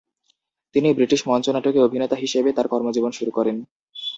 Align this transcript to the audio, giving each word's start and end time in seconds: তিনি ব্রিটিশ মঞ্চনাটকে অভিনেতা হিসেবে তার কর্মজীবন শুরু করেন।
তিনি 0.75 0.89
ব্রিটিশ 0.93 1.21
মঞ্চনাটকে 1.27 1.79
অভিনেতা 1.79 2.15
হিসেবে 2.15 2.49
তার 2.53 2.67
কর্মজীবন 2.67 3.11
শুরু 3.11 3.31
করেন। 3.31 3.57